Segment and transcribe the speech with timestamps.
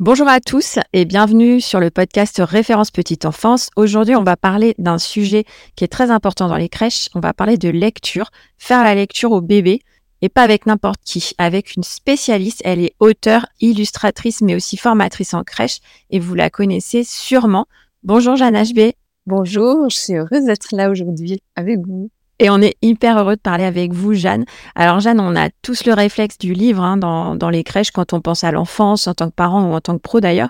[0.00, 3.68] Bonjour à tous et bienvenue sur le podcast Référence Petite Enfance.
[3.76, 5.44] Aujourd'hui, on va parler d'un sujet
[5.76, 7.10] qui est très important dans les crèches.
[7.14, 9.82] On va parler de lecture, faire la lecture au bébé
[10.22, 12.62] et pas avec n'importe qui, avec une spécialiste.
[12.64, 17.66] Elle est auteure, illustratrice, mais aussi formatrice en crèche et vous la connaissez sûrement.
[18.02, 18.92] Bonjour Jeanne HB.
[19.26, 22.08] Bonjour, je suis heureuse d'être là aujourd'hui avec vous.
[22.42, 24.46] Et on est hyper heureux de parler avec vous, Jeanne.
[24.74, 28.14] Alors, Jeanne, on a tous le réflexe du livre hein, dans, dans, les crèches quand
[28.14, 30.48] on pense à l'enfance, en tant que parent ou en tant que pro d'ailleurs.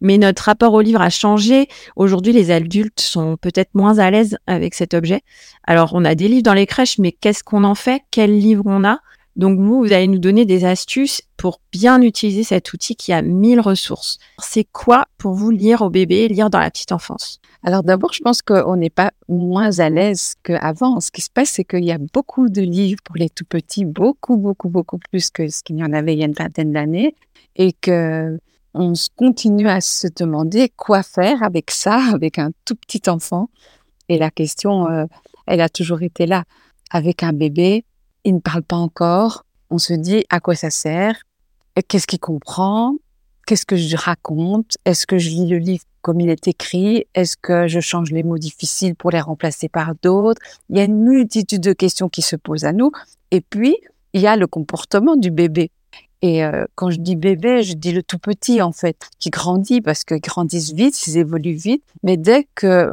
[0.00, 1.68] Mais notre rapport au livre a changé.
[1.94, 5.20] Aujourd'hui, les adultes sont peut-être moins à l'aise avec cet objet.
[5.62, 8.02] Alors, on a des livres dans les crèches, mais qu'est-ce qu'on en fait?
[8.10, 8.98] Quel livre on a?
[9.36, 13.22] Donc vous, vous allez nous donner des astuces pour bien utiliser cet outil qui a
[13.22, 14.18] mille ressources.
[14.40, 17.40] C'est quoi pour vous lire au bébé, lire dans la petite enfance?
[17.64, 21.00] Alors d'abord, je pense qu'on n'est pas moins à l'aise qu'avant.
[21.00, 23.84] Ce qui se passe, c'est qu'il y a beaucoup de livres pour les tout petits,
[23.84, 26.72] beaucoup, beaucoup, beaucoup plus que ce qu'il y en avait il y a une vingtaine
[26.72, 27.14] d'années,
[27.56, 28.38] et que
[28.74, 33.50] on continue à se demander quoi faire avec ça, avec un tout petit enfant.
[34.08, 35.04] Et la question, euh,
[35.46, 36.44] elle a toujours été là.
[36.90, 37.84] Avec un bébé,
[38.24, 39.44] il ne parle pas encore.
[39.70, 41.22] On se dit à quoi ça sert?
[41.88, 42.94] Qu'est-ce qu'il comprend?
[43.46, 44.76] Qu'est-ce que je raconte?
[44.84, 48.22] Est-ce que je lis le livre comme il est écrit Est-ce que je change les
[48.22, 50.40] mots difficiles pour les remplacer par d'autres?
[50.70, 52.92] Il y a une multitude de questions qui se posent à nous.
[53.30, 53.76] Et puis,
[54.14, 55.70] il y a le comportement du bébé.
[56.22, 59.82] Et euh, quand je dis bébé, je dis le tout petit en fait, qui grandit
[59.82, 61.84] parce qu'ils grandissent vite, ils évoluent vite.
[62.02, 62.90] Mais dès que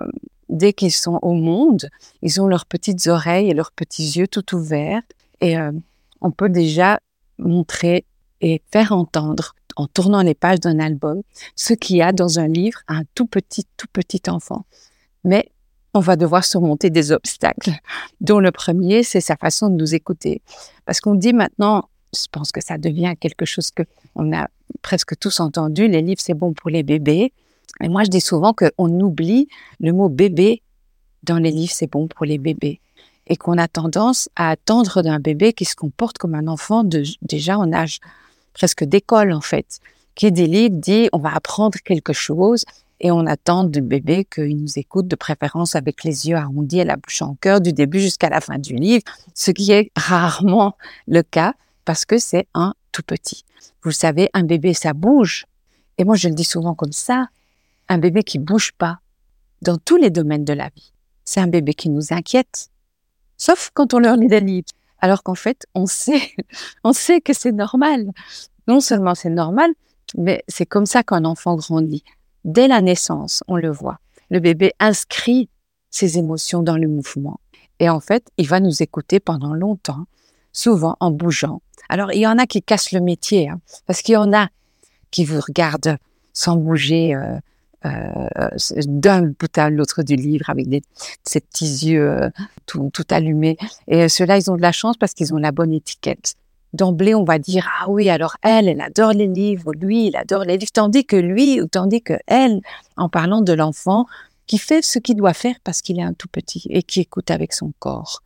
[0.50, 1.88] dès qu'ils sont au monde,
[2.22, 5.03] ils ont leurs petites oreilles et leurs petits yeux tout ouverts.
[5.40, 5.72] Et euh,
[6.20, 7.00] on peut déjà
[7.40, 8.03] montrer
[8.41, 11.22] et faire entendre, en tournant les pages d'un album,
[11.56, 14.66] ce qu'il y a dans un livre à un tout petit, tout petit enfant.
[15.23, 15.50] Mais
[15.94, 17.72] on va devoir surmonter des obstacles,
[18.22, 20.41] dont le premier, c'est sa façon de nous écouter.
[20.85, 23.84] Parce qu'on dit maintenant, je pense que ça devient quelque chose que
[24.16, 24.47] on a
[24.81, 27.34] presque tous entendu, les livres, c'est bon pour les bébés.
[27.81, 29.47] Et moi, je dis souvent qu'on oublie
[29.79, 30.62] le mot bébé
[31.23, 32.79] dans les livres, c'est bon pour les bébés.
[33.28, 36.84] Et qu'on a tendance à attendre d'un bébé qui se comporte comme un enfant
[37.22, 38.00] déjà en âge
[38.56, 39.80] presque d'école, en fait.
[40.16, 42.64] Qui dit, on va apprendre quelque chose
[43.02, 46.86] et on attend du bébé qu'il nous écoute de préférence avec les yeux arrondis et
[46.86, 50.78] la bouche en cœur du début jusqu'à la fin du livre, ce qui est rarement
[51.06, 53.44] le cas parce que c'est un tout petit.
[53.84, 55.46] Vous savez, un bébé, ça bouge.
[55.98, 57.28] Et moi, je le dis souvent comme ça,
[57.90, 59.00] un bébé qui bouge pas
[59.62, 60.94] dans tous les domaines de la vie.
[61.26, 62.70] C'est un bébé qui nous inquiète,
[63.38, 64.70] sauf quand on leur lit des livres.
[65.00, 66.32] Alors qu'en fait, on sait,
[66.84, 68.12] on sait que c'est normal.
[68.68, 69.72] Non seulement c'est normal,
[70.18, 72.04] mais c'est comme ça qu'un enfant grandit.
[72.44, 74.00] Dès la naissance, on le voit.
[74.30, 75.50] Le bébé inscrit
[75.90, 77.40] ses émotions dans le mouvement.
[77.80, 80.06] Et en fait, il va nous écouter pendant longtemps,
[80.52, 81.62] souvent en bougeant.
[81.90, 84.50] Alors, il y en a qui cassent le métier, hein, parce qu'il y en a
[85.12, 85.98] qui vous regardent
[86.34, 87.38] sans bouger, euh,
[88.88, 90.81] d'un bout à l'autre du livre avec des,
[91.23, 92.29] ces petits yeux euh,
[92.66, 93.57] tout, allumés.
[93.88, 96.35] Et ceux-là, ils ont de la chance parce qu'ils ont la bonne étiquette.
[96.73, 100.44] D'emblée, on va dire ah oui, alors elle, elle adore les livres, lui, il adore
[100.44, 102.59] les livres, tandis que lui, ou tandis que elle,
[102.97, 104.05] en parlant de l'enfant,
[104.46, 107.31] qui fait ce qu'il doit faire parce qu'il est un tout petit et qui écoute
[107.31, 108.22] avec son corps.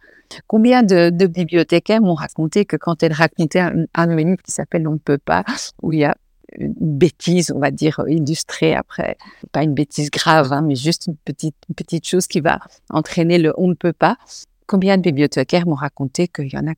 [0.47, 4.93] Combien de, bibliothécaires m'ont raconté que quand elles racontaient un, un livre qui s'appelle On
[4.93, 5.43] ne peut pas,
[5.81, 6.15] où il y a
[6.57, 9.17] une bêtise, on va dire, illustrée après.
[9.51, 12.59] Pas une bêtise grave, hein, mais juste une petite, petite chose qui va
[12.89, 14.17] entraîner le on ne peut pas.
[14.67, 16.73] Combien de bibliothécaires m'ont raconté qu'il y en a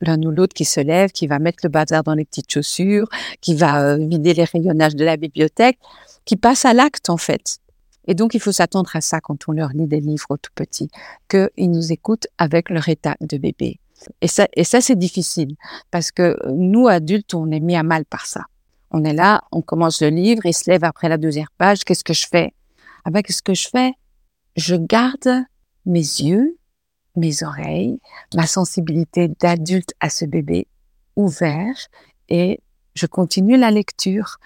[0.00, 3.08] l'un ou l'autre qui se lève, qui va mettre le bazar dans les petites chaussures,
[3.40, 5.78] qui va euh, vider les rayonnages de la bibliothèque,
[6.24, 7.58] qui passe à l'acte en fait.
[8.06, 10.90] Et donc il faut s'attendre à ça quand on leur lit des livres tout petits,
[11.28, 13.78] qu'ils nous écoutent avec leur état de bébé.
[14.22, 15.56] Et ça, et ça c'est difficile
[15.90, 18.44] parce que nous adultes, on est mis à mal par ça
[18.90, 21.84] On est là, on commence le livre, il se lève après la deuxième page.
[21.84, 22.52] Qu'est-ce que je fais?
[23.04, 23.92] Ah ben, qu'est-ce que je fais?
[24.56, 25.44] Je garde
[25.86, 26.56] mes yeux,
[27.16, 28.00] mes oreilles,
[28.34, 30.66] ma sensibilité d'adulte à ce bébé
[31.16, 31.76] ouvert
[32.28, 32.60] et
[32.94, 34.38] je continue la lecture.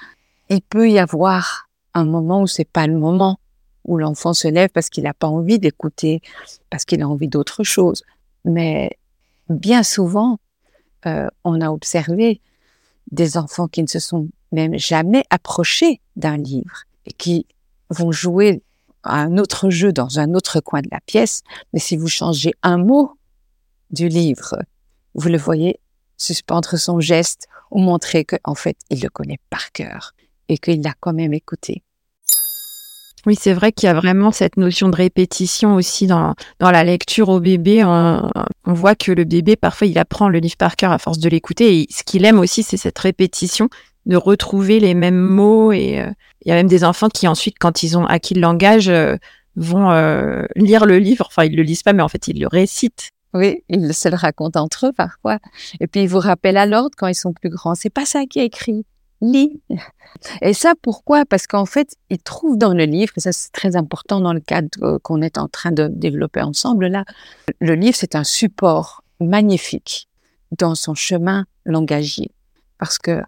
[0.50, 3.38] Il peut y avoir un moment où c'est pas le moment
[3.84, 6.20] où l'enfant se lève parce qu'il n'a pas envie d'écouter,
[6.70, 8.02] parce qu'il a envie d'autre chose.
[8.44, 8.98] Mais
[9.48, 10.38] bien souvent,
[11.06, 12.40] euh, on a observé
[13.10, 17.46] des enfants qui ne se sont même jamais approchés d'un livre et qui
[17.90, 18.62] vont jouer
[19.04, 21.42] à un autre jeu dans un autre coin de la pièce.
[21.72, 23.12] Mais si vous changez un mot
[23.90, 24.56] du livre,
[25.14, 25.78] vous le voyez
[26.16, 30.12] suspendre son geste ou montrer qu'en fait, il le connaît par cœur
[30.48, 31.83] et qu'il l'a quand même écouté.
[33.26, 36.84] Oui, c'est vrai qu'il y a vraiment cette notion de répétition aussi dans, dans la
[36.84, 37.82] lecture au bébé.
[37.84, 38.30] On,
[38.66, 41.80] voit que le bébé, parfois, il apprend le livre par cœur à force de l'écouter.
[41.80, 43.68] Et ce qu'il aime aussi, c'est cette répétition,
[44.04, 45.72] de retrouver les mêmes mots.
[45.72, 46.10] Et euh,
[46.44, 49.16] il y a même des enfants qui ensuite, quand ils ont acquis le langage, euh,
[49.56, 51.26] vont euh, lire le livre.
[51.28, 53.08] Enfin, ils le lisent pas, mais en fait, ils le récitent.
[53.32, 55.38] Oui, ils se le racontent entre eux parfois.
[55.80, 57.74] Et puis, ils vous rappellent à l'ordre quand ils sont plus grands.
[57.74, 58.84] C'est pas ça qui est écrit
[59.20, 59.60] lis.
[60.42, 61.24] Et ça, pourquoi?
[61.24, 64.40] Parce qu'en fait, ils trouvent dans le livre, et ça c'est très important dans le
[64.40, 67.04] cadre qu'on est en train de développer ensemble là,
[67.60, 70.08] le livre c'est un support magnifique
[70.58, 72.30] dans son chemin langagier.
[72.78, 73.22] Parce que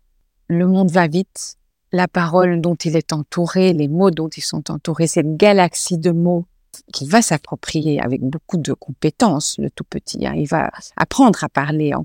[0.49, 1.57] le monde va vite,
[1.93, 6.11] la parole dont il est entouré, les mots dont ils sont entourés, cette galaxie de
[6.11, 6.47] mots
[6.93, 10.27] qu'il va s'approprier avec beaucoup de compétences, le tout petit.
[10.27, 10.35] Hein.
[10.37, 12.05] Il va apprendre à parler en,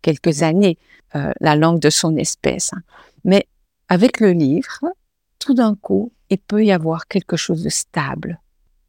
[0.00, 0.78] quelques années
[1.14, 2.72] euh, la langue de son espèce.
[2.72, 2.82] Hein.
[3.24, 3.46] Mais
[3.88, 4.80] avec le livre,
[5.38, 8.40] tout d'un coup, il peut y avoir quelque chose de stable.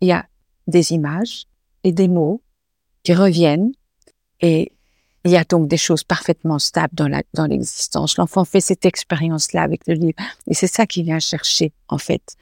[0.01, 0.25] Il y a
[0.67, 1.45] des images
[1.83, 2.41] et des mots
[3.03, 3.71] qui reviennent
[4.39, 4.71] et
[5.25, 8.17] il y a donc des choses parfaitement stables dans, la, dans l'existence.
[8.17, 10.17] L'enfant fait cette expérience-là avec le livre
[10.47, 12.37] et c'est ça qu'il vient chercher, en fait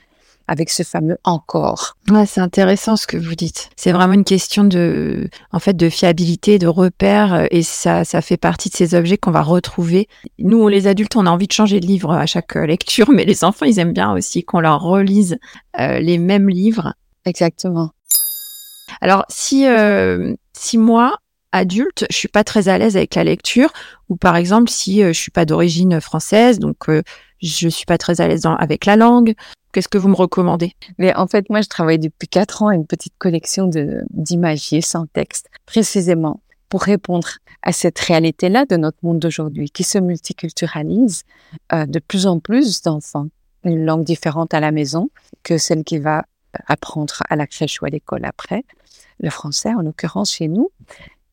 [0.52, 1.96] avec ce fameux encore.
[2.10, 3.70] Ouais, c'est intéressant ce que vous dites.
[3.78, 8.22] C'est vraiment une question de, en fait, de fiabilité, de repère, euh, et ça, ça
[8.22, 10.10] fait partie de ces objets qu'on va retrouver.
[10.40, 13.24] Nous, les adultes, on a envie de changer de livre à chaque euh, lecture, mais
[13.24, 15.38] les enfants, ils aiment bien aussi qu'on leur relise
[15.80, 16.96] euh, les mêmes livres.
[17.24, 17.92] Exactement.
[19.00, 19.66] Alors, si,
[20.52, 21.18] si moi,
[21.54, 23.72] adulte, je suis pas très à l'aise avec la lecture,
[24.10, 26.90] ou par exemple, si je suis pas d'origine française, donc
[27.42, 29.34] je suis pas très à l'aise avec la langue,
[29.72, 30.74] Qu'est-ce que vous me recommandez?
[30.98, 34.82] Mais en fait, moi, je travaille depuis quatre ans à une petite collection de d'imagiers
[34.82, 37.28] sans texte, précisément pour répondre
[37.62, 41.24] à cette réalité-là de notre monde d'aujourd'hui, qui se multiculturalise
[41.74, 43.28] euh, de plus en plus d'enfants,
[43.66, 45.10] une langue différente à la maison
[45.44, 46.24] que celle qu'il va
[46.68, 48.64] apprendre à la crèche ou à l'école après,
[49.20, 50.72] le français en l'occurrence chez nous.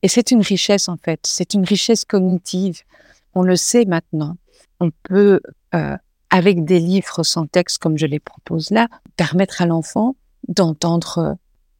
[0.01, 2.81] Et c'est une richesse en fait, c'est une richesse cognitive.
[3.33, 4.37] On le sait maintenant.
[4.79, 5.41] On peut
[5.75, 5.97] euh,
[6.29, 8.87] avec des livres sans texte comme je les propose là,
[9.17, 10.15] permettre à l'enfant
[10.47, 11.33] d'entendre euh,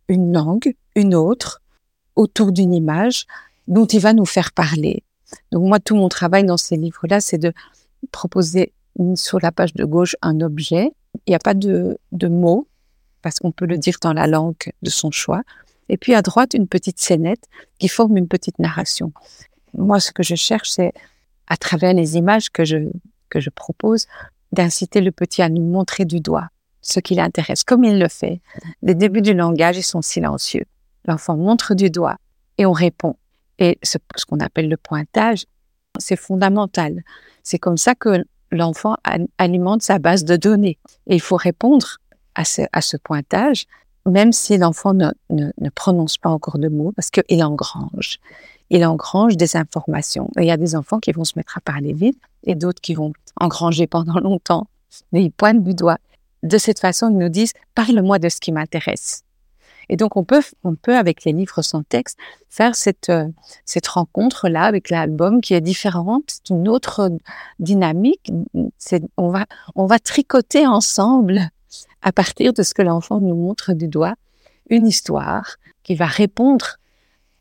[0.08, 1.62] une langue, une autre,
[2.16, 3.26] autour d'une image
[3.68, 5.04] dont il va nous faire parler.
[5.52, 7.54] Donc moi, tout mon travail dans ces livres-là, c'est de
[8.12, 8.74] proposer
[9.16, 10.92] sur la page de gauche un objet.
[11.26, 12.68] Il n'y a pas de, mots,
[13.22, 15.42] parce qu'on peut le dire dans la langue de son choix.
[15.88, 17.46] Et puis à droite, une petite scénette
[17.78, 19.12] qui forme une petite narration.
[19.74, 20.94] Moi, ce que je cherche, c'est
[21.48, 22.90] à travers les images que je,
[23.30, 24.08] que je propose,
[24.52, 26.50] d'inciter le petit à nous montrer du doigt
[26.82, 28.42] ce qui l'intéresse, comme il le fait.
[28.82, 30.66] Les débuts du langage, ils sont silencieux.
[31.06, 32.18] L'enfant montre du doigt
[32.58, 33.16] et on répond.
[33.58, 33.98] Et ce,
[34.28, 35.46] qu'on appelle le pointage,
[35.98, 37.04] c'est fondamental.
[37.44, 38.96] C'est comme ça que l'enfant
[39.38, 40.80] alimente sa base de données.
[41.08, 41.98] Et il faut répondre
[42.36, 43.66] à ce, à ce pointage,
[44.06, 48.20] même si l'enfant ne, ne, ne, prononce pas encore de mots, parce qu'il engrange.
[48.70, 50.30] Il engrange des informations.
[50.38, 52.94] Il y a des enfants qui vont se mettre à parler vite et d'autres qui
[52.94, 54.68] vont engranger pendant longtemps,
[55.12, 55.98] mais ils pointent du doigt.
[56.44, 59.24] De cette façon, ils nous disent parle-moi de ce qui m'intéresse.
[59.90, 63.28] Et donc on peut, on peut avec les livres sans texte faire cette euh,
[63.66, 67.12] cette rencontre là avec l'album qui est différente, c'est une autre
[67.58, 68.32] dynamique.
[69.18, 71.50] On va on va tricoter ensemble
[72.04, 74.14] à partir de ce que l'enfant nous montre du doigt
[74.70, 76.78] une histoire qui va répondre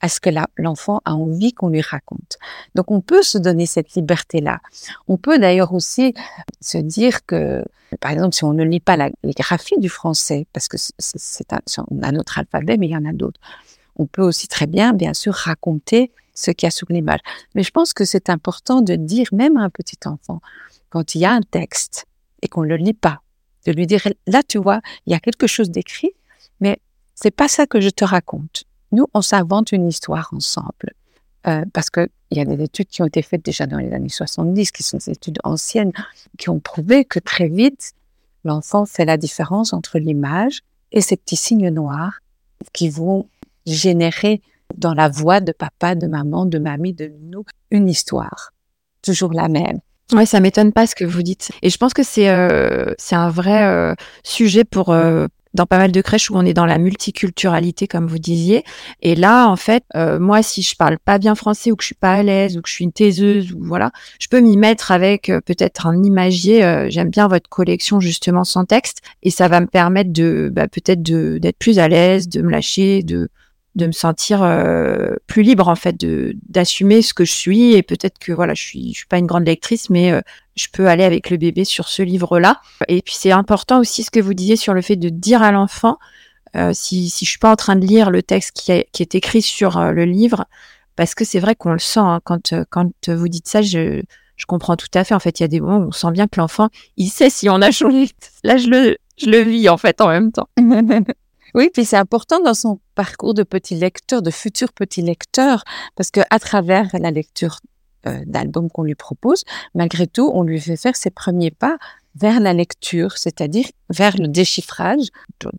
[0.00, 2.38] à ce que l'enfant a envie qu'on lui raconte.
[2.74, 4.60] Donc on peut se donner cette liberté-là.
[5.08, 6.14] On peut d'ailleurs aussi
[6.60, 7.64] se dire que,
[8.00, 11.52] par exemple, si on ne lit pas la, les graphies du français, parce que c'est
[11.52, 11.60] un,
[12.02, 13.40] un autre alphabet, mais il y en a d'autres,
[13.96, 17.20] on peut aussi très bien, bien sûr, raconter ce qu'il y a sur l'image.
[17.54, 20.40] Mais je pense que c'est important de dire même à un petit enfant,
[20.90, 22.06] quand il y a un texte
[22.42, 23.22] et qu'on ne le lit pas,
[23.66, 26.12] de lui dire, là, tu vois, il y a quelque chose d'écrit,
[26.60, 26.78] mais
[27.14, 28.64] c'est pas ça que je te raconte.
[28.92, 30.92] Nous, on s'invente une histoire ensemble.
[31.46, 34.08] euh, parce qu'il y a des études qui ont été faites déjà dans les années
[34.08, 35.92] 70, qui sont des études anciennes,
[36.36, 37.92] qui ont prouvé que très vite,
[38.44, 40.60] l'enfant fait la différence entre l'image
[40.92, 42.18] et ces petits signes noirs
[42.72, 43.28] qui vont
[43.66, 44.42] générer
[44.76, 48.52] dans la voix de papa, de maman, de mamie, de nous, une histoire.
[49.02, 49.80] Toujours la même.
[50.12, 51.50] Ouais, ça m'étonne pas ce que vous dites.
[51.62, 54.90] Et je pense que c'est euh, un vrai euh, sujet pour
[55.54, 58.64] dans pas mal de crèches où on est dans la multiculturalité, comme vous disiez.
[59.02, 61.88] Et là, en fait, euh, moi, si je parle pas bien français ou que je
[61.88, 64.56] suis pas à l'aise ou que je suis une taiseuse ou voilà, je peux m'y
[64.56, 66.64] mettre avec euh, peut-être un imagier.
[66.64, 70.68] Euh, j'aime bien votre collection justement sans texte et ça va me permettre de bah,
[70.68, 73.28] peut-être d'être plus à l'aise, de me lâcher, de
[73.78, 77.82] de me sentir euh, plus libre en fait de d'assumer ce que je suis et
[77.82, 80.20] peut-être que voilà je suis je suis pas une grande lectrice mais euh,
[80.56, 84.02] je peux aller avec le bébé sur ce livre là et puis c'est important aussi
[84.02, 85.98] ce que vous disiez sur le fait de dire à l'enfant
[86.56, 89.14] euh, si si je suis pas en train de lire le texte qui, qui est
[89.14, 90.44] écrit sur le livre
[90.96, 94.02] parce que c'est vrai qu'on le sent hein, quand quand vous dites ça je
[94.38, 95.14] je comprends tout à fait.
[95.14, 97.28] En fait il y a des moments où on sent bien que l'enfant il sait
[97.28, 98.08] si on a changé.
[98.44, 100.48] Là je le je le vis en fait en même temps
[101.54, 105.64] Oui, puis c'est important dans son parcours de petit lecteur, de futur petit lecteur,
[105.96, 107.60] parce que à travers la lecture
[108.06, 111.78] euh, d'albums qu'on lui propose, malgré tout, on lui fait faire ses premiers pas
[112.14, 115.08] vers la lecture, c'est-à-dire vers le déchiffrage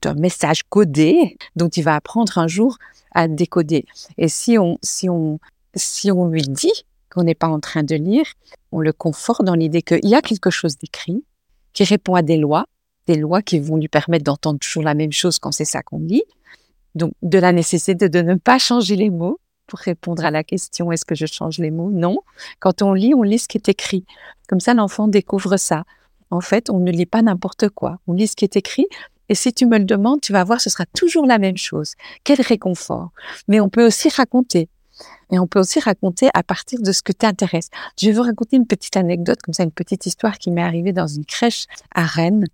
[0.02, 2.78] d'un message codé dont il va apprendre un jour
[3.14, 3.86] à décoder.
[4.18, 5.40] Et si on, si on,
[5.76, 8.26] si on lui dit qu'on n'est pas en train de lire,
[8.72, 11.24] on le conforte dans l'idée qu'il y a quelque chose d'écrit
[11.74, 12.66] qui répond à des lois
[13.10, 16.00] des lois qui vont lui permettre d'entendre toujours la même chose quand c'est ça qu'on
[16.00, 16.24] lit.
[16.94, 20.92] Donc, de la nécessité de ne pas changer les mots pour répondre à la question
[20.92, 21.90] est-ce que je change les mots?
[21.92, 22.20] Non.
[22.60, 24.06] Quand on lit, on lit ce qui est écrit.
[24.48, 25.86] Comme ça, l'enfant découvre ça.
[26.30, 27.98] En fait, on ne lit pas n'importe quoi.
[28.06, 28.86] On lit ce qui est écrit.
[29.28, 31.94] Et si tu me le demandes, tu vas voir, ce sera toujours la même chose.
[32.24, 33.10] Quel réconfort.
[33.48, 34.70] Mais on peut aussi raconter.
[35.32, 37.70] Et on peut aussi raconter à partir de ce que t'intéresse.
[38.00, 40.94] Je vais vous raconter une petite anecdote, comme ça, une petite histoire qui m'est arrivée
[40.94, 42.46] dans une crèche à Rennes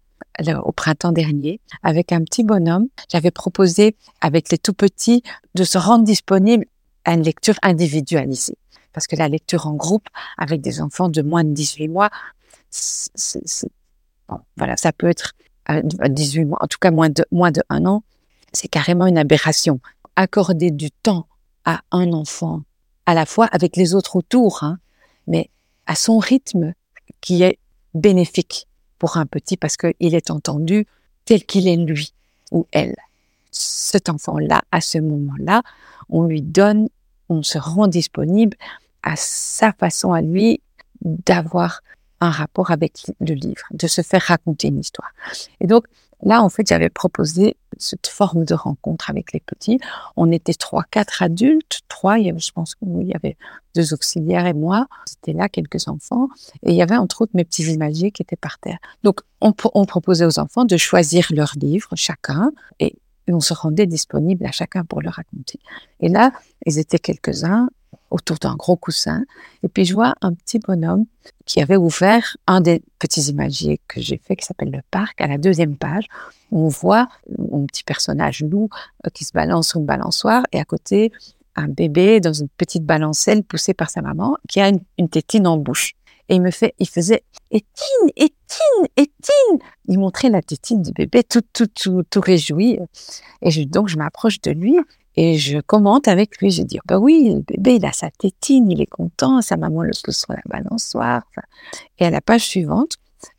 [0.64, 2.88] au printemps dernier avec un petit bonhomme.
[3.12, 5.24] J'avais proposé avec les tout petits
[5.56, 6.66] de se rendre disponible
[7.06, 8.58] à une lecture individualisée.
[8.94, 12.10] Parce que la lecture en groupe avec des enfants de moins de 18 mois,
[14.30, 15.34] bon, voilà, ça peut être
[15.66, 18.04] à 18 mois, en tout cas moins de, moins de un an,
[18.54, 19.80] c'est carrément une aberration.
[20.16, 21.28] Accorder du temps
[21.66, 22.62] à un enfant,
[23.06, 24.78] à la fois avec les autres autour, hein,
[25.28, 25.50] mais
[25.88, 26.74] à son rythme
[27.22, 27.60] qui est
[27.94, 28.68] bénéfique
[29.00, 30.88] pour un petit parce qu'il est entendu
[31.26, 32.14] tel qu'il est lui
[32.52, 32.96] ou elle.
[33.52, 35.64] Cet enfant-là, à ce moment-là,
[36.10, 36.88] on lui donne,
[37.30, 38.58] on se rend disponible
[39.04, 40.62] à sa façon à lui
[41.02, 41.82] d'avoir
[42.22, 45.12] un rapport avec le livre, de se faire raconter une histoire.
[45.60, 45.86] Et donc,
[46.24, 49.80] Là, en fait, j'avais proposé cette forme de rencontre avec les petits.
[50.16, 53.38] On était trois, quatre adultes, trois, je pense qu'il y avait
[53.76, 54.88] deux auxiliaires et moi.
[55.06, 56.30] C'était là quelques enfants.
[56.64, 58.78] Et il y avait entre autres mes petits imagiers qui étaient par terre.
[59.04, 62.96] Donc, on, on proposait aux enfants de choisir leur livre, chacun, et
[63.28, 65.60] on se rendait disponible à chacun pour le raconter.
[66.00, 66.32] Et là,
[66.66, 67.70] ils étaient quelques-uns
[68.16, 69.26] autour d'un gros coussin.
[69.62, 71.06] Et puis je vois un petit bonhomme
[71.46, 75.28] qui avait ouvert un des petits imagiers que j'ai fait qui s'appelle le parc à
[75.28, 76.06] la deuxième page.
[76.52, 78.70] On voit un petit personnage loup
[79.06, 81.12] euh, qui se balance sur une balançoire et à côté
[81.58, 85.58] un bébé dans une petite balancelle poussée par sa maman qui a une, tétine en
[85.58, 85.94] bouche.
[86.30, 89.60] Et il me fait, il faisait Étine, Étine, Étine.
[89.88, 92.80] Il montrait la tétine du bébé tout, tout, tout, tout réjoui.
[93.42, 94.78] Et donc je m'approche de lui
[95.18, 98.70] et je commente avec lui, je dis, bah oui, le bébé, il a sa tétine,
[98.70, 101.24] il est content, sa maman le pousse sur la balançoire.
[102.00, 102.98] Et à la page suivante,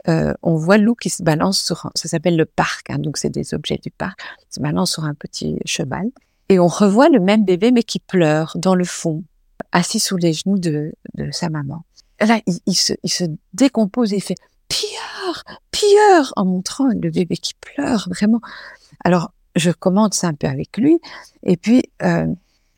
[0.09, 3.31] euh, on voit Lou qui se balance sur, ça s'appelle le parc, hein, donc c'est
[3.31, 6.07] des objets du parc, se balance sur un petit cheval.
[6.49, 9.25] Et on revoit le même bébé, mais qui pleure dans le fond,
[9.73, 10.93] assis sous les genoux de,
[11.33, 11.85] sa maman.
[12.21, 12.95] Là, il, se,
[13.53, 14.37] décompose et il fait
[14.69, 18.41] pire, pire, en montrant le bébé qui pleure, vraiment.
[19.05, 21.01] Alors, je commente ça un peu avec lui,
[21.43, 22.27] et puis euh,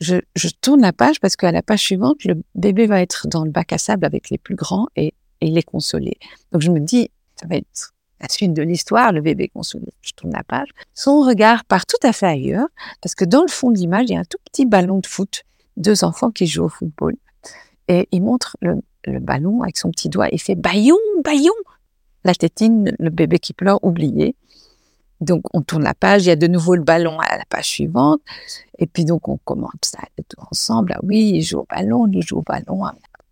[0.01, 3.45] je, je, tourne la page parce qu'à la page suivante, le bébé va être dans
[3.45, 5.09] le bac à sable avec les plus grands et,
[5.41, 6.17] et il est consolé.
[6.53, 9.93] Donc je me dis, ça va être la suite de l'histoire, le bébé consolé.
[10.01, 10.69] Je tourne la page.
[10.95, 12.69] Son regard part tout à fait ailleurs
[13.01, 15.07] parce que dans le fond de l'image, il y a un tout petit ballon de
[15.07, 15.45] foot,
[15.77, 17.17] deux enfants qui jouent au football.
[17.87, 21.55] Et il montre le, le ballon avec son petit doigt et fait baillon, baillon.
[22.25, 24.35] La tétine, le bébé qui pleure, oublié.
[25.21, 27.67] Donc, on tourne la page, il y a de nouveau le ballon à la page
[27.67, 28.21] suivante.
[28.79, 29.99] Et puis, donc, on commente ça
[30.51, 30.93] ensemble.
[30.95, 32.85] Ah oui, il joue au ballon, il joue au ballon.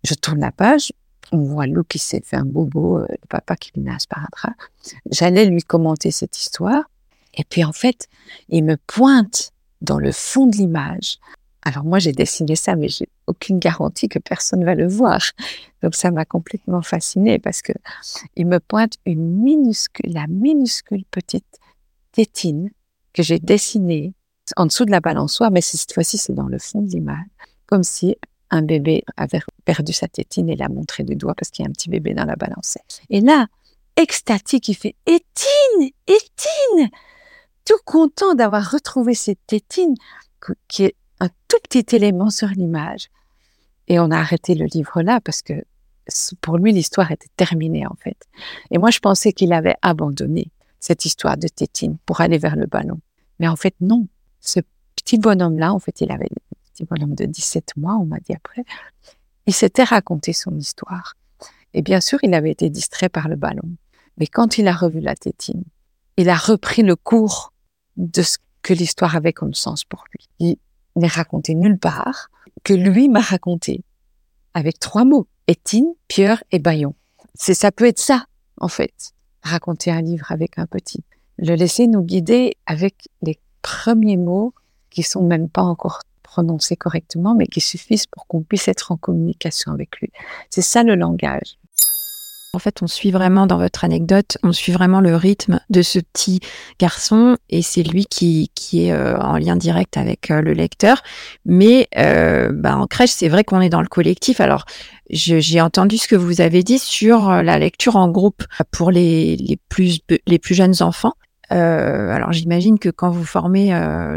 [0.03, 0.91] Je tourne la page,
[1.31, 4.53] on voit Lou qui s'est fait un bobo, euh, le papa qui lui met un.
[5.11, 6.89] J'allais lui commenter cette histoire.
[7.33, 8.07] Et puis, en fait,
[8.49, 9.51] il me pointe
[9.81, 11.19] dans le fond de l'image.
[11.63, 12.87] Alors, moi, j'ai dessiné ça, mais
[13.27, 15.21] aucune garantie que personne va le voir.
[15.83, 17.73] Donc ça m'a complètement fascinée parce que
[18.35, 21.45] il me pointe une minuscule, la minuscule petite
[22.17, 22.71] tétine
[23.13, 24.13] que j'ai dessinée
[24.55, 27.27] en dessous de la balançoire, mais cette fois-ci c'est dans le fond de l'image,
[27.67, 28.17] comme si
[28.49, 31.69] un bébé avait perdu sa tétine et l'a montré du doigt parce qu'il y a
[31.69, 32.85] un petit bébé dans la balançoire.
[33.11, 33.45] Et là,
[33.97, 36.89] extatique, il fait Étine, Étine,
[37.65, 39.93] tout content d'avoir retrouvé cette tétine
[40.67, 43.09] qui est un tout petit élément sur l'image.
[43.87, 45.53] Et on a arrêté le livre là parce que
[46.41, 48.17] pour lui, l'histoire était terminée en fait.
[48.71, 52.65] Et moi, je pensais qu'il avait abandonné cette histoire de tétine pour aller vers le
[52.65, 52.99] ballon.
[53.39, 54.07] Mais en fait, non.
[54.39, 54.59] Ce
[54.95, 58.33] petit bonhomme-là, en fait, il avait un petit bonhomme de 17 mois, on m'a dit
[58.33, 58.63] après,
[59.45, 61.15] il s'était raconté son histoire.
[61.73, 63.69] Et bien sûr, il avait été distrait par le ballon.
[64.17, 65.63] Mais quand il a revu la tétine,
[66.17, 67.53] il a repris le cours
[67.95, 70.27] de ce que l'histoire avait comme sens pour lui.
[70.39, 70.57] Il
[70.95, 72.29] n'est raconté nulle part
[72.63, 73.83] que lui m'a raconté
[74.53, 76.93] avec trois mots Étine, Pierre et Bayon.
[77.33, 78.25] C'est ça peut être ça
[78.59, 79.13] en fait.
[79.43, 81.03] Raconter un livre avec un petit,
[81.37, 84.53] le laisser nous guider avec les premiers mots
[84.89, 88.97] qui sont même pas encore prononcés correctement, mais qui suffisent pour qu'on puisse être en
[88.97, 90.11] communication avec lui.
[90.49, 91.57] C'est ça le langage.
[92.57, 95.99] En fait, on suit vraiment dans votre anecdote, on suit vraiment le rythme de ce
[95.99, 96.39] petit
[96.79, 101.03] garçon et c'est lui qui, qui est euh, en lien direct avec euh, le lecteur.
[101.45, 104.41] Mais euh, bah, en crèche, c'est vrai qu'on est dans le collectif.
[104.41, 104.65] Alors,
[105.11, 109.59] j'ai entendu ce que vous avez dit sur la lecture en groupe pour les, les,
[109.69, 111.13] plus, les plus jeunes enfants.
[111.51, 113.67] alors j'imagine que quand vous formez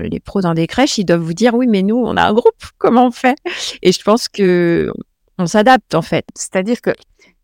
[0.03, 2.33] les pros dans des crèches, ils doivent vous dire oui, mais nous on a un
[2.33, 3.37] groupe, comment on fait?
[3.83, 4.91] Et je pense que
[5.39, 6.25] on s'adapte en fait.
[6.35, 6.91] C'est-à-dire que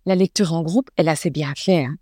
[0.07, 1.97] la lecture en groupe, elle a assez bien fait, hein.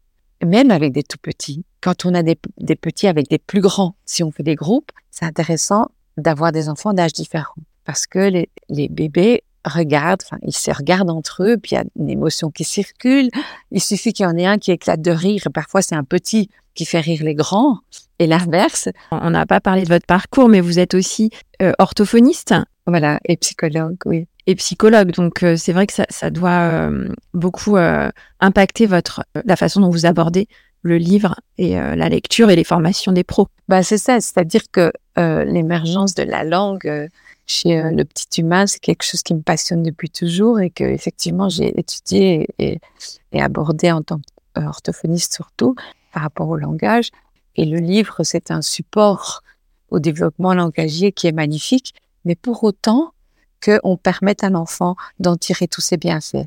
[0.44, 1.64] même avec des tout petits.
[1.80, 2.36] Quand on a des,
[2.76, 6.94] petits avec des plus grands, si on fait des groupes, c'est intéressant d'avoir des enfants
[6.94, 11.72] d'âge différents parce que les, les bébés regardent, enfin, ils se regardent entre eux, puis
[11.72, 13.30] il y a une émotion qui circule.
[13.70, 15.48] Il suffit qu'il y en ait un qui éclate de rire.
[15.52, 17.78] Parfois, c'est un petit qui fait rire les grands,
[18.18, 18.88] et l'inverse.
[19.10, 21.30] On n'a pas parlé de votre parcours, mais vous êtes aussi
[21.62, 22.54] euh, orthophoniste.
[22.86, 25.12] Voilà, et psychologue, oui et psychologue.
[25.12, 29.90] Donc euh, c'est vrai que ça, doit euh, beaucoup euh, impacter votre la façon dont
[29.90, 30.48] vous abordez
[30.82, 33.48] le livre et la lecture et les formations des pros.
[33.68, 37.08] Bah c'est ça, c'est-à-dire que l'émergence de la langue
[37.46, 41.48] chez le petit humain, c'est quelque chose qui me passionne depuis toujours et que effectivement
[41.48, 42.80] j'ai étudié et,
[43.32, 44.20] et, abordé en tant
[44.54, 45.74] qu'orthophoniste surtout
[46.12, 47.08] par rapport au langage.
[47.56, 49.42] Et le livre, c'est un support
[49.88, 51.94] au développement langagier qui est magnifique,
[52.26, 53.14] mais pour autant,
[53.64, 56.46] qu'on permette à l'enfant d'en tirer tous ses bienfaits.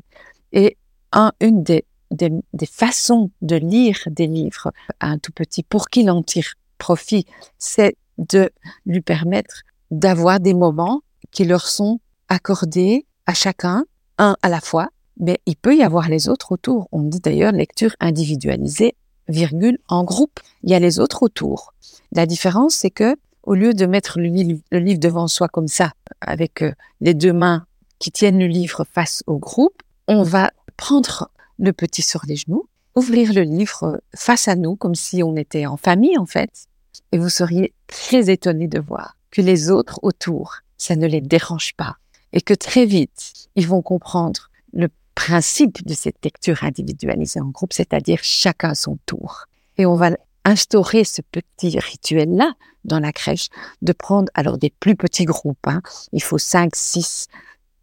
[0.52, 0.76] Et
[1.12, 5.88] un, une des, des, des, façons de lire des livres à un tout petit pour
[5.88, 7.26] qu'il en tire profit,
[7.58, 8.50] c'est de
[8.86, 13.84] lui permettre d'avoir des moments qui leur sont accordés à chacun,
[14.18, 16.88] un à la fois, mais il peut y avoir les autres autour.
[16.92, 18.94] On dit d'ailleurs lecture individualisée,
[19.28, 20.40] virgule, en groupe.
[20.62, 21.74] Il y a les autres autour.
[22.12, 23.16] La différence, c'est que
[23.48, 27.64] au lieu de mettre le livre, devant soi comme ça, avec euh, les deux mains
[27.98, 32.68] qui tiennent le livre face au groupe, on va prendre le petit sur les genoux,
[32.94, 36.66] ouvrir le livre face à nous, comme si on était en famille en fait,
[37.10, 41.72] et vous seriez très étonné de voir que les autres autour, ça ne les dérange
[41.74, 41.96] pas,
[42.34, 47.72] et que très vite, ils vont comprendre le principe de cette lecture individualisée en groupe,
[47.72, 49.46] c'est-à-dire chacun son tour.
[49.78, 50.10] Et on va
[50.44, 52.52] instaurer ce petit rituel-là
[52.84, 53.48] dans la crèche,
[53.82, 55.66] de prendre alors des plus petits groupes.
[55.66, 55.82] Hein.
[56.12, 57.26] Il faut 5, 6,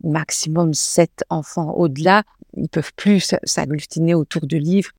[0.03, 1.71] maximum 7 enfants.
[1.73, 2.23] Au-delà,
[2.55, 4.91] ils peuvent plus s'agglutiner autour du livre.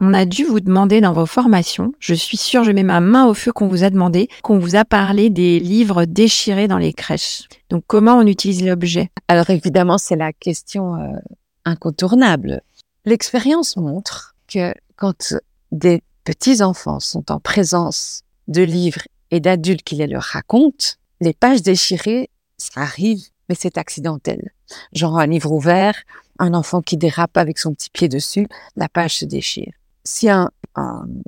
[0.00, 3.26] On a dû vous demander dans vos formations, je suis sûre, je mets ma main
[3.26, 6.92] au feu qu'on vous a demandé, qu'on vous a parlé des livres déchirés dans les
[6.92, 7.48] crèches.
[7.70, 9.10] Donc comment on utilise l'objet?
[9.28, 11.16] Alors évidemment, c'est la question euh,
[11.64, 12.60] incontournable.
[13.06, 15.34] L'expérience montre que quand
[15.72, 20.86] des petits enfants sont en présence de livres et d'adultes qui les leur racontent,
[21.20, 24.50] les pages déchirées, ça arrive, mais c'est accidentel.
[24.92, 25.94] Genre un livre ouvert,
[26.40, 29.72] un enfant qui dérape avec son petit pied dessus, la page se déchire.
[30.04, 30.50] Si un,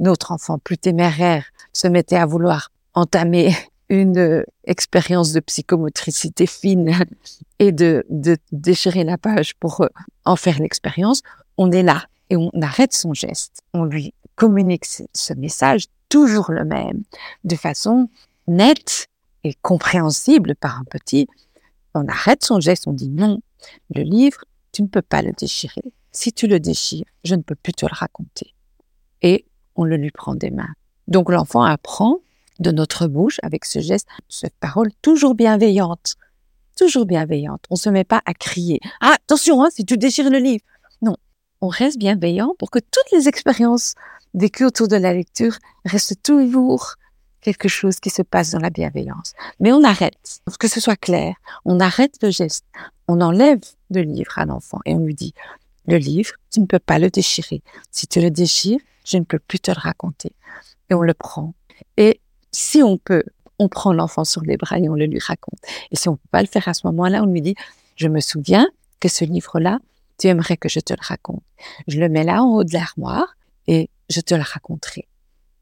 [0.04, 3.56] autre enfant plus téméraire se mettait à vouloir entamer
[3.88, 6.92] une expérience de psychomotricité fine
[7.60, 9.86] et de, de déchirer la page pour
[10.24, 11.22] en faire l'expérience,
[11.56, 13.62] on est là et on arrête son geste.
[13.72, 17.02] On lui communique ce message toujours le même,
[17.44, 18.08] de façon
[18.46, 19.08] nette
[19.44, 21.26] et compréhensible par un petit.
[21.94, 23.40] On arrête son geste, on dit non,
[23.94, 25.82] le livre, tu ne peux pas le déchirer.
[26.12, 28.54] Si tu le déchires, je ne peux plus te le raconter.
[29.22, 30.72] Et on le lui prend des mains.
[31.08, 32.18] Donc l'enfant apprend
[32.60, 36.14] de notre bouche, avec ce geste, cette parole toujours bienveillante.
[36.76, 37.64] toujours bienveillante.
[37.70, 38.78] On se met pas à crier.
[39.00, 40.62] Ah, attention, hein, si tu déchires le livre.
[41.02, 41.16] Non,
[41.60, 43.94] on reste bienveillant pour que toutes les expériences
[44.34, 46.94] vécues autour de la lecture restent toujours
[47.40, 49.34] quelque chose qui se passe dans la bienveillance.
[49.60, 52.64] Mais on arrête, pour que ce soit clair, on arrête le geste,
[53.06, 53.60] on enlève
[53.90, 55.34] le livre à l'enfant et on lui dit,
[55.86, 57.62] le livre, tu ne peux pas le déchirer.
[57.90, 60.32] Si tu le déchires, je ne peux plus te le raconter.
[60.90, 61.54] Et on le prend.
[61.96, 62.20] Et
[62.52, 63.22] si on peut,
[63.58, 65.60] on prend l'enfant sur les bras et on le lui raconte.
[65.90, 67.54] Et si on peut pas le faire à ce moment-là, on lui dit,
[67.96, 68.68] je me souviens
[69.00, 69.78] que ce livre-là,
[70.18, 71.42] tu aimerais que je te le raconte.
[71.86, 73.36] Je le mets là en haut de l'armoire
[73.66, 75.08] et je te le raconterai.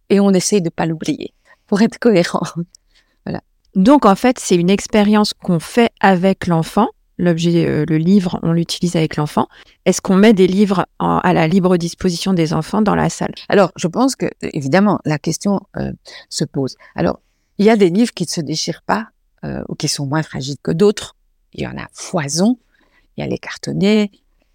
[0.08, 1.34] Et on essaye de pas l'oublier
[1.66, 2.42] pour être cohérent.
[3.26, 3.42] voilà.
[3.74, 6.88] Donc en fait, c'est une expérience qu'on fait avec l'enfant.
[7.18, 9.48] L'objet, euh, le livre, on l'utilise avec l'enfant.
[9.86, 13.32] Est-ce qu'on met des livres à la libre disposition des enfants dans la salle?
[13.48, 15.92] Alors, je pense que évidemment la question euh,
[16.28, 16.76] se pose.
[16.94, 17.20] Alors,
[17.58, 19.08] il y a des livres qui ne se déchirent pas
[19.44, 21.16] euh, ou qui sont moins fragiles que d'autres.
[21.54, 22.58] Il y en a foison.
[23.16, 24.10] Il y a les cartonnés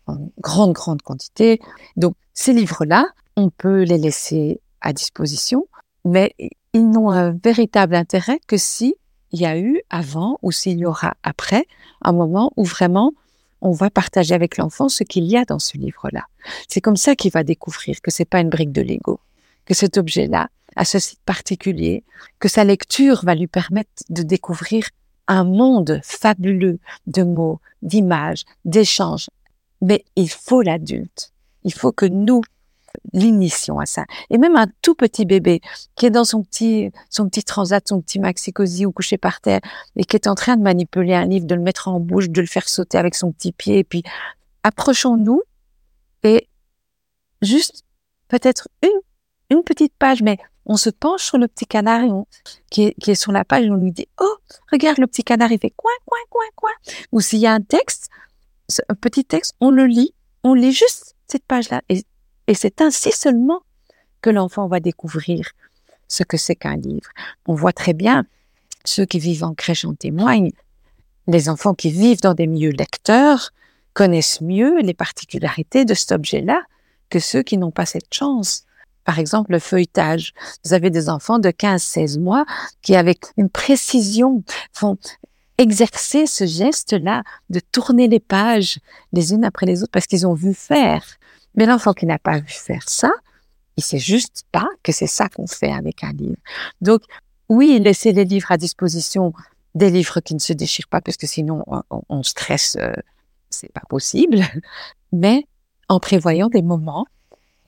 [0.07, 1.59] en grande grande quantité.
[1.97, 5.67] Donc ces livres-là, on peut les laisser à disposition,
[6.05, 6.35] mais
[6.73, 8.95] ils n'ont un véritable intérêt que si
[9.31, 11.65] il y a eu avant ou s'il y aura après
[12.01, 13.13] un moment où vraiment
[13.61, 16.25] on va partager avec l'enfant ce qu'il y a dans ce livre-là.
[16.67, 19.19] C'est comme ça qu'il va découvrir que c'est pas une brique de Lego,
[19.65, 22.03] que cet objet-là a ce site particulier,
[22.39, 24.89] que sa lecture va lui permettre de découvrir
[25.27, 29.29] un monde fabuleux de mots, d'images, d'échanges.
[29.81, 31.31] Mais il faut l'adulte.
[31.63, 32.41] Il faut que nous,
[33.13, 34.05] l'initiation à ça.
[34.29, 35.61] Et même un tout petit bébé
[35.95, 39.41] qui est dans son petit, son petit transat, son petit maxi cosy ou couché par
[39.41, 39.61] terre
[39.95, 42.41] et qui est en train de manipuler un livre, de le mettre en bouche, de
[42.41, 44.03] le faire sauter avec son petit pied et puis
[44.63, 45.41] approchons-nous
[46.23, 46.47] et
[47.41, 47.83] juste
[48.27, 52.03] peut-être une, une petite page, mais on se penche sur le petit canard
[52.69, 54.35] qui, est, qui est sur la page et on lui dit, oh,
[54.71, 56.71] regarde le petit canard, il fait coin, coin, coin, coin.
[57.11, 58.09] Ou s'il y a un texte,
[58.87, 61.81] un petit texte, on le lit, on lit juste cette page-là.
[61.89, 62.03] Et
[62.47, 63.61] et c'est ainsi seulement
[64.21, 65.51] que l'enfant va découvrir
[66.07, 67.09] ce que c'est qu'un livre.
[67.47, 68.25] On voit très bien,
[68.85, 70.51] ceux qui vivent en crèche en témoignent,
[71.27, 73.51] les enfants qui vivent dans des milieux lecteurs
[73.93, 76.61] connaissent mieux les particularités de cet objet-là
[77.09, 78.65] que ceux qui n'ont pas cette chance.
[79.03, 80.33] Par exemple, le feuilletage.
[80.63, 82.45] Vous avez des enfants de 15-16 mois
[82.81, 84.43] qui, avec une précision,
[84.79, 84.97] vont
[85.57, 88.79] exercer ce geste-là de tourner les pages
[89.13, 91.03] les unes après les autres parce qu'ils ont vu faire.
[91.55, 93.11] Mais l'enfant qui n'a pas vu faire ça,
[93.77, 96.37] il sait juste pas que c'est ça qu'on fait avec un livre.
[96.81, 97.01] Donc,
[97.49, 99.33] oui, laisser les livres à disposition,
[99.75, 101.63] des livres qui ne se déchirent pas, parce que sinon
[102.09, 102.93] on, stresse, euh,
[103.49, 104.39] c'est pas possible.
[105.11, 105.45] Mais
[105.89, 107.05] en prévoyant des moments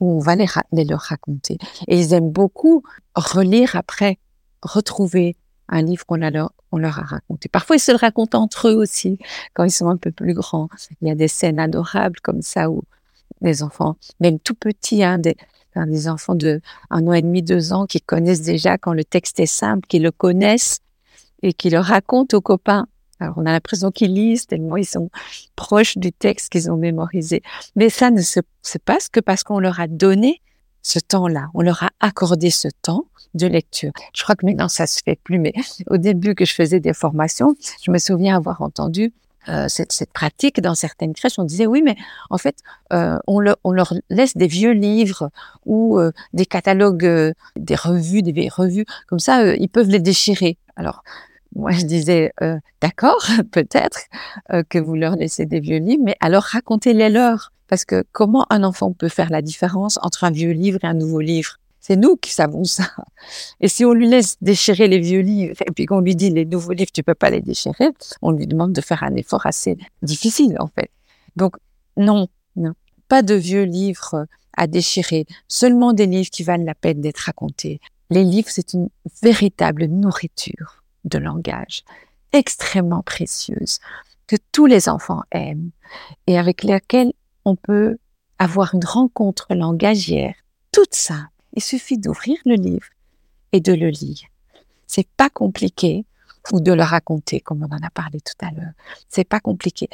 [0.00, 0.46] où on va les,
[0.84, 1.58] leur raconter.
[1.86, 2.82] Et ils aiment beaucoup
[3.14, 4.18] relire après,
[4.62, 5.36] retrouver
[5.68, 7.48] un livre qu'on leur, on leur a raconté.
[7.48, 9.18] Parfois, ils se le racontent entre eux aussi,
[9.52, 10.68] quand ils sont un peu plus grands.
[11.00, 12.82] Il y a des scènes adorables comme ça où
[13.40, 15.36] des enfants, même tout petits, hein, des,
[15.76, 16.60] des enfants de
[16.90, 19.98] un an et demi, deux ans qui connaissent déjà quand le texte est simple, qui
[19.98, 20.80] le connaissent
[21.42, 22.86] et qui le racontent aux copains.
[23.20, 25.10] Alors, on a l'impression qu'ils lisent tellement ils sont
[25.56, 27.42] proches du texte qu'ils ont mémorisé.
[27.76, 28.40] Mais ça ne se,
[28.84, 30.40] passe que parce qu'on leur a donné
[30.82, 31.48] ce temps-là.
[31.54, 33.92] On leur a accordé ce temps de lecture.
[34.14, 35.52] Je crois que maintenant ça se fait plus, mais
[35.88, 39.12] au début que je faisais des formations, je me souviens avoir entendu
[39.48, 41.38] euh, cette, cette, pratique dans certaines crèches.
[41.38, 41.96] On disait oui, mais
[42.30, 42.56] en fait,
[42.92, 45.30] euh, on, on, leur laisse des vieux livres
[45.66, 50.58] ou euh, des catalogues, euh, des revues, des revues comme ça, ils peuvent les déchirer.
[50.76, 51.02] Alors
[51.54, 52.32] moi, je disais
[52.80, 54.00] d'accord, peut-être
[54.68, 57.52] que vous leur laissez des vieux livres, mais alors racontez-les leur.
[57.68, 60.94] Parce que comment un enfant peut faire la différence entre un vieux livre et un
[60.94, 61.56] nouveau livre?
[61.86, 62.90] C'est nous qui savons ça.
[63.60, 66.46] Et si on lui laisse déchirer les vieux livres et puis qu'on lui dit les
[66.46, 67.90] nouveaux livres, tu peux pas les déchirer,
[68.22, 70.90] on lui demande de faire un effort assez difficile, en fait.
[71.36, 71.56] Donc,
[71.98, 72.72] non, non.
[73.08, 75.26] Pas de vieux livres à déchirer.
[75.46, 77.82] Seulement des livres qui valent la peine d'être racontés.
[78.08, 78.88] Les livres, c'est une
[79.22, 81.84] véritable nourriture de langage
[82.32, 83.78] extrêmement précieuse
[84.26, 85.70] que tous les enfants aiment
[86.26, 87.12] et avec laquelle
[87.44, 87.98] on peut
[88.38, 90.34] avoir une rencontre langagière
[90.72, 92.86] toute simple il suffit d'ouvrir le livre
[93.52, 94.26] et de le lire.
[94.86, 96.04] C'est pas compliqué
[96.52, 98.72] ou de le raconter comme on en a parlé tout à l'heure.
[99.08, 99.88] C'est pas compliqué.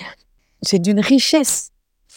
[0.63, 1.71] C'est d'une richesse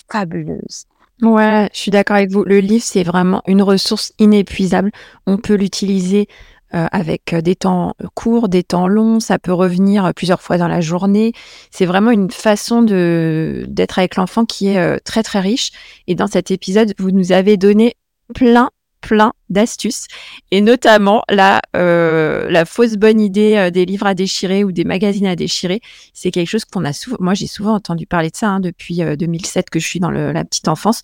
[0.10, 0.86] fabuleuse.
[1.22, 2.44] Ouais, je suis d'accord avec vous.
[2.44, 4.92] Le livre, c'est vraiment une ressource inépuisable.
[5.28, 6.28] On peut l'utiliser
[6.74, 9.20] euh, avec des temps courts, des temps longs.
[9.20, 11.34] Ça peut revenir plusieurs fois dans la journée.
[11.70, 15.72] C'est vraiment une façon de d'être avec l'enfant qui est euh, très très riche.
[16.08, 17.96] Et dans cet épisode, vous nous avez donné
[18.34, 18.72] plein
[19.04, 20.08] plein d'astuces
[20.52, 25.28] et notamment la euh, fausse bonne idée euh, des livres à déchirer ou des magazines
[25.28, 25.82] à déchirer.
[26.14, 27.18] C'est quelque chose qu'on a souvent.
[27.20, 30.44] Moi, j'ai souvent entendu parler de ça hein, depuis 2007 que je suis dans la
[30.46, 31.02] petite enfance.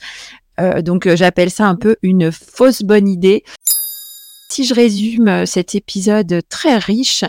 [0.82, 3.44] donc, j'appelle ça un peu une fausse bonne idée.
[4.52, 7.24] Si je résume cet épisode très riche,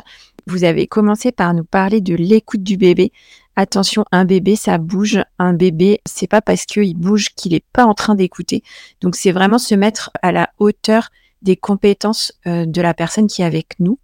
[0.46, 3.12] vous avez commencé par nous parler de l'écoute du bébé.
[3.61, 5.23] Attention, un bébé, ça bouge.
[5.38, 8.62] Un bébé, c'est pas parce qu'il bouge qu'il est pas en train d'écouter.
[9.03, 11.11] Donc, c'est vraiment se mettre à la hauteur
[11.42, 13.99] des compétences euh, de la personne qui est avec nous.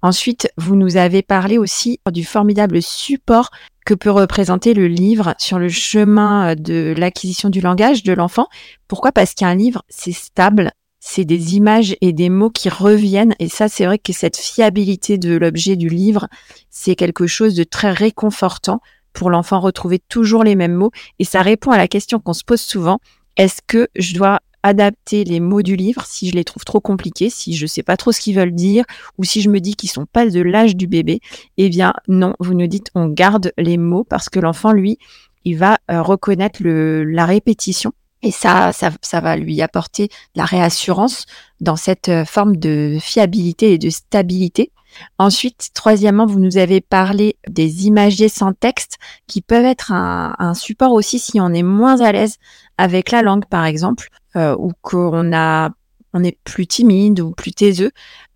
[0.00, 3.50] Ensuite, vous nous avez parlé aussi du formidable support
[3.84, 8.46] que peut représenter le livre sur le chemin de l'acquisition du langage de l'enfant.
[8.88, 9.12] Pourquoi?
[9.12, 10.70] Parce qu'un livre, c'est stable,
[11.08, 13.36] c'est des images et des mots qui reviennent.
[13.38, 16.26] Et ça, c'est vrai que cette fiabilité de l'objet du livre,
[16.68, 18.80] c'est quelque chose de très réconfortant
[19.12, 20.90] pour l'enfant retrouver toujours les mêmes mots.
[21.20, 22.98] Et ça répond à la question qu'on se pose souvent.
[23.36, 27.30] Est-ce que je dois adapter les mots du livre si je les trouve trop compliqués,
[27.30, 28.84] si je sais pas trop ce qu'ils veulent dire,
[29.16, 31.20] ou si je me dis qu'ils sont pas de l'âge du bébé,
[31.56, 34.98] eh bien non, vous nous dites on garde les mots parce que l'enfant, lui,
[35.44, 41.26] il va euh, reconnaître la répétition et ça, ça, ça, va lui apporter la réassurance
[41.60, 44.72] dans cette euh, forme de fiabilité et de stabilité.
[45.18, 50.92] Ensuite, troisièmement, vous nous avez parlé des imagiers sans texte qui peuvent être un, support
[50.92, 52.36] aussi si on est moins à l'aise
[52.78, 55.70] avec la langue, par exemple, euh, ou qu'on a
[56.16, 57.92] on est plus timide ou plus taiseux.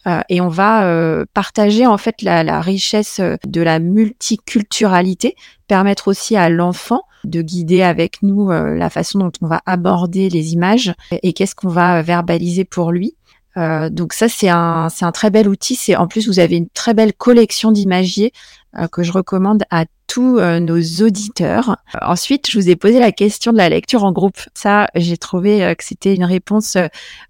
[0.06, 5.34] Euh, et on va euh, partager en fait la, richesse de la multiculturalité,
[5.66, 10.28] permettre aussi à l'enfant de guider avec nous euh, la façon dont on va aborder
[10.30, 13.16] les images et qu'est-ce qu'on va verbaliser pour lui.
[13.56, 15.74] Euh, donc ça c'est un c'est un très bel outil.
[15.74, 18.32] C'est en plus vous avez une très belle collection d'imagiers
[18.78, 21.77] euh, que je recommande à tous nos auditeurs.
[22.03, 24.40] ensuite, je vous ai posé la question de la lecture en groupe.
[24.55, 26.77] Ça, j'ai trouvé que c'était une réponse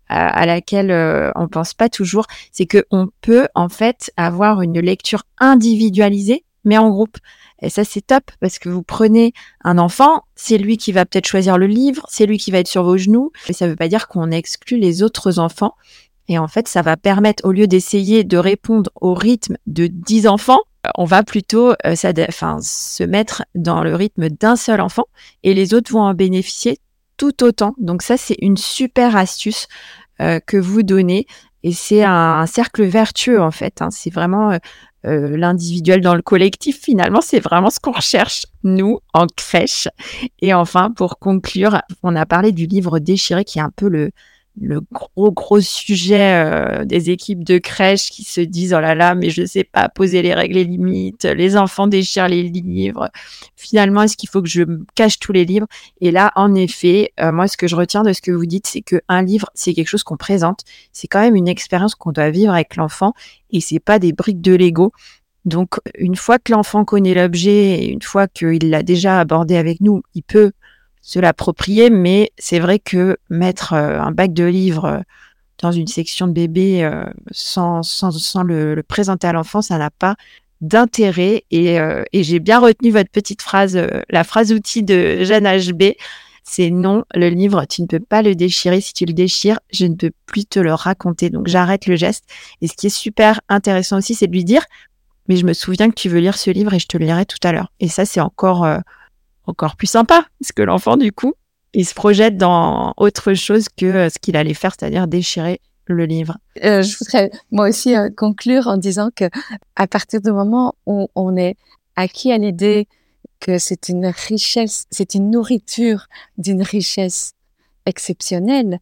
[0.08, 0.90] à laquelle
[1.36, 2.26] on pense pas toujours.
[2.52, 7.16] C'est que on peut en fait avoir une lecture individualisée mais en groupe.
[7.62, 11.26] Et ça, c'est top parce que vous prenez un enfant, c'est lui qui va peut-être
[11.26, 13.32] choisir le livre, c'est lui qui va être sur vos genoux.
[13.48, 15.74] Mais ça ne veut pas dire qu'on exclut les autres enfants.
[16.28, 20.28] Et en fait, ça va permettre, au lieu d'essayer de répondre au rythme de 10
[20.28, 20.60] enfants,
[20.96, 21.94] on va plutôt euh,
[22.28, 25.04] enfin, se mettre dans le rythme d'un seul enfant
[25.42, 26.78] et les autres vont en bénéficier
[27.16, 27.74] tout autant.
[27.78, 29.68] Donc ça, c'est une super astuce
[30.20, 31.26] euh, que vous donnez.
[31.62, 33.82] Et c'est un, cercle vertueux en fait.
[33.82, 33.90] Hein.
[33.90, 34.58] C'est vraiment
[35.06, 39.88] euh, l'individuel dans le collectif, finalement, c'est vraiment ce qu'on recherche, nous, en crèche.
[40.40, 44.10] Et enfin, pour conclure, on a parlé du livre déchiré qui est un peu le,
[44.60, 49.14] le gros gros sujet euh, des équipes de crèche qui se disent oh là là
[49.14, 53.10] mais je sais pas poser les règles et limites les enfants déchirent les livres.
[53.56, 54.62] Finalement est-ce qu'il faut que je
[54.94, 55.66] cache tous les livres?
[56.00, 58.66] Et là en effet euh, moi ce que je retiens de ce que vous dites
[58.66, 60.60] c'est que un livre c'est quelque chose qu'on présente.
[60.92, 63.14] C'est quand même une expérience qu'on doit vivre avec l'enfant
[63.50, 64.92] et c'est pas des briques de Lego.
[65.44, 69.80] Donc une fois que l'enfant connaît l'objet et une fois qu'il l'a déjà abordé avec
[69.80, 70.52] nous il peut
[71.02, 75.00] se l'approprier, mais c'est vrai que mettre euh, un bac de livres euh,
[75.62, 79.90] dans une section de bébé euh, sans, sans, sans le, présenter à l'enfant, ça n'a
[79.90, 80.16] pas
[80.60, 81.44] d'intérêt.
[81.50, 81.76] Et,
[82.12, 83.78] et j'ai bien retenu votre petite phrase,
[84.10, 85.94] la phrase outil de Jeanne HB.
[86.44, 88.82] C'est non, le livre, tu ne peux pas le déchirer.
[88.82, 91.30] Si tu le déchires, je ne peux plus te le raconter.
[91.30, 92.24] Donc j'arrête le geste.
[92.60, 94.64] Et ce qui est super intéressant aussi, c'est de lui dire,
[95.28, 97.24] mais je me souviens que tu veux lire ce livre et je te le lirai
[97.24, 97.72] tout à l'heure.
[97.80, 98.66] Et ça, c'est encore
[99.50, 101.34] encore plus sympa, parce que l'enfant, du coup,
[101.72, 106.04] il se projette dans autre chose que euh, ce qu'il allait faire, c'est-à-dire déchirer le
[106.04, 106.38] livre.
[106.64, 109.24] Euh, je voudrais moi aussi euh, conclure en disant que
[109.76, 111.56] à partir du moment où on est
[111.96, 112.86] acquis à l'idée
[113.40, 116.06] que c'est une richesse, c'est une nourriture
[116.38, 117.32] d'une richesse
[117.86, 118.78] exceptionnelle,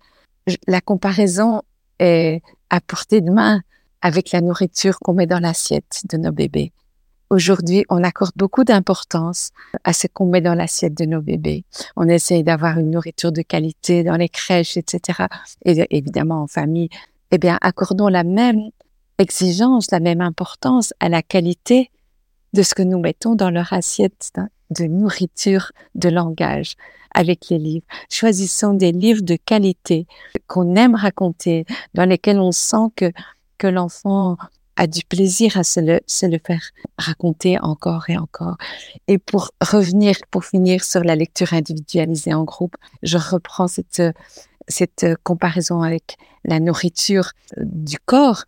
[0.67, 1.63] la comparaison
[1.99, 3.63] est à portée de main
[4.03, 6.73] avec la nourriture qu'on met dans l'assiette de nos bébés.
[7.31, 9.51] Aujourd'hui, on accorde beaucoup d'importance
[9.85, 11.65] à ce qu'on met dans l'assiette de nos bébés.
[11.95, 15.25] On essaye d'avoir une nourriture de qualité dans les crèches, etc.
[15.65, 16.89] Et évidemment, en famille,
[17.31, 18.71] eh bien, accordons la même
[19.19, 21.91] exigence, la même importance à la qualité
[22.55, 24.33] de ce que nous mettons dans leur assiette
[24.71, 26.77] de nourriture de langage
[27.15, 27.87] avec les livres.
[28.11, 30.07] Choisissons des livres de qualité
[30.47, 33.13] qu'on aime raconter, dans lesquels on sent que,
[33.59, 34.39] que l'enfant
[34.79, 36.63] a du plaisir à se le, faire
[36.97, 38.57] raconter encore et encore.
[39.09, 45.83] Et pour revenir, pour finir sur la lecture individualisée en groupe, je reprends cette, comparaison
[45.83, 48.45] avec la nourriture du corps.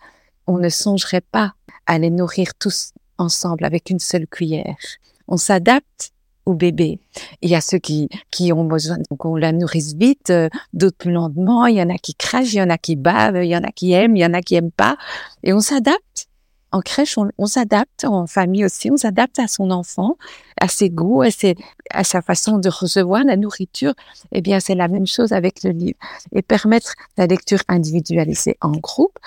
[0.47, 1.55] On ne songerait pas
[1.87, 4.77] à les nourrir tous ensemble avec une seule cuillère.
[5.27, 6.13] On s'adapte
[6.47, 7.01] au bébé.
[7.43, 8.09] Il y a ceux qui,
[8.53, 11.67] ont besoin qu'on la nourrisse vite, euh, d'autres plus lentement.
[11.67, 13.63] Il y en a qui crachent, il y en a qui bavent, il y en
[13.63, 14.97] a qui aiment, il y en a qui aiment pas.
[15.43, 16.01] Et on s'adapte.
[16.73, 20.17] En crèche, on, s'adapte, en famille aussi, on s'adapte à son enfant,
[20.61, 23.95] à ses goûts, à, sa façon de recevoir la nourriture.
[24.31, 25.99] Eh bien, c'est la même chose avec le livre.
[26.33, 29.19] Et permettre la lecture individualisée en groupe,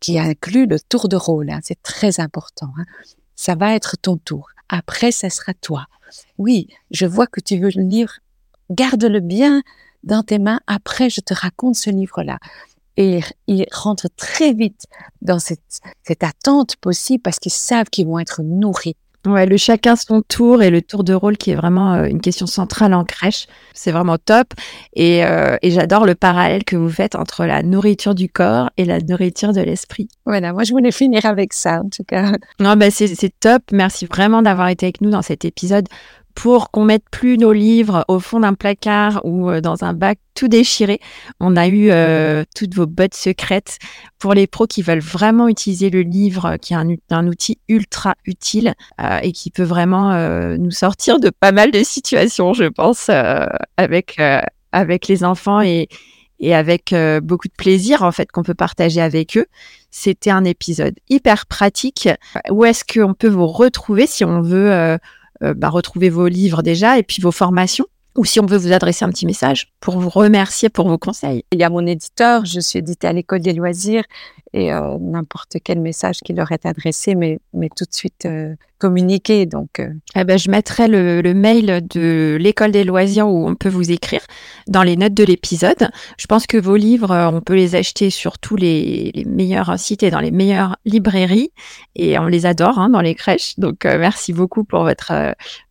[0.00, 1.50] qui inclut le tour de rôle.
[1.50, 2.72] Hein, c'est très important.
[2.78, 2.84] Hein.
[3.34, 4.48] Ça va être ton tour.
[4.68, 5.86] Après, ça sera toi.
[6.38, 8.12] Oui, je vois que tu veux le livre.
[8.70, 9.62] Garde-le bien
[10.02, 10.60] dans tes mains.
[10.66, 12.38] Après, je te raconte ce livre-là.
[12.96, 14.86] Et ils rentrent très vite
[15.22, 18.96] dans cette, cette attente possible parce qu'ils savent qu'ils vont être nourris.
[19.26, 22.22] Ouais, le chacun son tour et le tour de rôle qui est vraiment euh, une
[22.22, 23.48] question centrale en crèche.
[23.74, 24.54] C'est vraiment top.
[24.94, 28.86] Et, euh, et j'adore le parallèle que vous faites entre la nourriture du corps et
[28.86, 30.08] la nourriture de l'esprit.
[30.24, 32.32] Voilà, moi je voulais finir avec ça en tout cas.
[32.60, 33.62] Non, bah c'est top.
[33.72, 35.86] Merci vraiment d'avoir été avec nous dans cet épisode
[36.34, 40.18] pour qu'on mette plus nos livres au fond d'un placard ou euh, dans un bac
[40.34, 41.00] tout déchiré.
[41.38, 43.78] On a eu euh, toutes vos bottes secrètes
[44.18, 46.76] pour les pros qui veulent vraiment utiliser le livre, qui est
[47.10, 50.10] un, outil ultra utile euh, et qui peut vraiment
[50.56, 53.10] nous sortir de pas mal de situations, je pense,
[53.76, 54.20] avec
[54.72, 55.88] avec les enfants et
[56.38, 59.46] et avec beaucoup de plaisir en fait qu'on peut partager avec eux.
[59.90, 62.08] C'était un épisode hyper pratique.
[62.50, 64.96] Où est-ce qu'on peut vous retrouver si on veut euh,
[65.40, 69.04] bah, retrouver vos livres déjà et puis vos formations ou si on veut vous adresser
[69.04, 71.44] un petit message pour vous remercier pour vos conseils.
[71.52, 74.04] Il y a mon éditeur, je suis éditée à l'école des loisirs
[74.52, 78.54] et euh, n'importe quel message qui leur est adressé, mais, mais tout de suite euh,
[78.78, 79.46] communiqué.
[79.46, 79.92] Donc, euh.
[80.16, 83.92] eh ben, je mettrai le, le mail de l'école des loisirs où on peut vous
[83.92, 84.22] écrire
[84.66, 85.90] dans les notes de l'épisode.
[86.18, 90.02] Je pense que vos livres, on peut les acheter sur tous les, les meilleurs sites
[90.02, 91.52] et dans les meilleures librairies
[91.94, 93.58] et on les adore hein, dans les crèches.
[93.58, 95.12] Donc, merci beaucoup pour votre,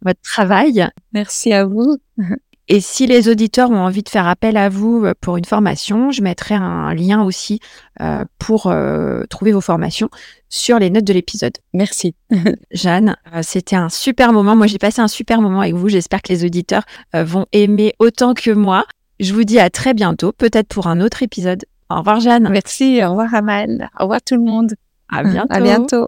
[0.02, 0.88] votre travail.
[1.14, 1.98] Merci à vous.
[2.72, 6.12] Et si les auditeurs ont envie de faire appel à vous euh, pour une formation,
[6.12, 7.60] je mettrai un lien aussi
[8.00, 10.10] euh, pour euh, trouver vos formations
[10.50, 11.54] sur les notes de l'épisode.
[11.74, 12.14] Merci.
[12.72, 14.56] Jeanne, c'était un super moment.
[14.56, 15.90] Moi, j'ai passé un super moment avec vous.
[15.90, 18.86] J'espère que les auditeurs vont aimer autant que moi.
[19.20, 21.66] Je vous dis à très bientôt, peut-être pour un autre épisode.
[21.90, 22.48] Au revoir, Jeanne.
[22.50, 23.04] Merci.
[23.04, 23.90] Au revoir, Amal.
[24.00, 24.74] Au revoir, tout le monde.
[25.10, 25.54] À bientôt.
[25.54, 26.08] À bientôt.